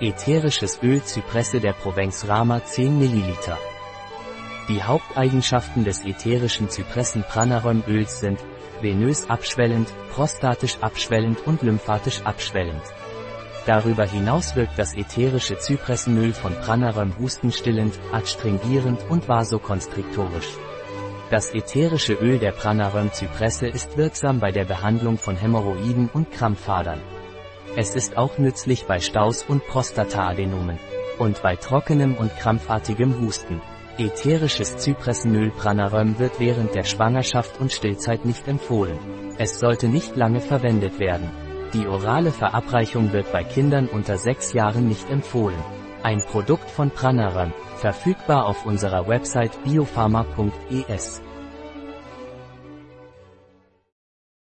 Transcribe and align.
Ätherisches 0.00 0.80
Öl 0.82 1.04
Zypresse 1.04 1.60
der 1.60 1.72
Provence 1.72 2.26
Rama 2.26 2.64
10 2.64 2.98
ml. 2.98 3.36
Die 4.68 4.82
Haupteigenschaften 4.82 5.84
des 5.84 6.04
ätherischen 6.04 6.68
Zypressen 6.68 7.22
Pranarömöls 7.22 8.18
sind 8.18 8.40
venös 8.80 9.30
abschwellend, 9.30 9.88
prostatisch 10.12 10.78
abschwellend 10.80 11.46
und 11.46 11.62
lymphatisch 11.62 12.22
abschwellend. 12.22 12.82
Darüber 13.66 14.04
hinaus 14.04 14.56
wirkt 14.56 14.80
das 14.80 14.94
ätherische 14.94 15.58
Zypressenöl 15.58 16.32
von 16.32 16.54
Pranaröm 16.54 17.16
hustenstillend, 17.16 17.94
adstringierend 18.10 19.00
und 19.08 19.28
vasokonstriktorisch. 19.28 20.58
Das 21.30 21.54
ätherische 21.54 22.14
Öl 22.14 22.40
der 22.40 22.50
Pranaröm 22.50 23.12
Zypresse 23.12 23.68
ist 23.68 23.96
wirksam 23.96 24.40
bei 24.40 24.50
der 24.50 24.64
Behandlung 24.64 25.18
von 25.18 25.36
Hämorrhoiden 25.36 26.10
und 26.12 26.32
Krampfadern. 26.32 27.00
Es 27.76 27.96
ist 27.96 28.16
auch 28.16 28.38
nützlich 28.38 28.84
bei 28.84 29.00
Staus 29.00 29.42
und 29.42 29.66
Prostataadenomen. 29.66 30.78
Und 31.18 31.42
bei 31.42 31.56
trockenem 31.56 32.16
und 32.16 32.36
krampfartigem 32.36 33.20
Husten. 33.20 33.60
Ätherisches 33.98 34.76
Zypressenöl 34.76 35.50
Pranaröm 35.50 36.18
wird 36.20 36.38
während 36.38 36.74
der 36.76 36.84
Schwangerschaft 36.84 37.60
und 37.60 37.72
Stillzeit 37.72 38.24
nicht 38.24 38.46
empfohlen. 38.46 38.98
Es 39.38 39.58
sollte 39.58 39.88
nicht 39.88 40.14
lange 40.14 40.40
verwendet 40.40 41.00
werden. 41.00 41.30
Die 41.72 41.88
orale 41.88 42.30
Verabreichung 42.30 43.12
wird 43.12 43.32
bei 43.32 43.42
Kindern 43.42 43.88
unter 43.88 44.18
6 44.18 44.52
Jahren 44.52 44.86
nicht 44.88 45.10
empfohlen. 45.10 45.58
Ein 46.04 46.22
Produkt 46.24 46.70
von 46.70 46.90
Pranaröm, 46.90 47.52
verfügbar 47.76 48.46
auf 48.46 48.66
unserer 48.66 49.08
Website 49.08 49.64
biopharma.es. 49.64 51.22